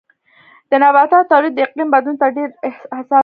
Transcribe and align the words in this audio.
د 0.69 0.71
نباتاتو 0.83 1.29
تولید 1.31 1.53
د 1.55 1.59
اقلیم 1.65 1.89
بدلون 1.93 2.15
ته 2.21 2.27
ډېر 2.37 2.49
حساس 2.97 3.09
دی. 3.17 3.19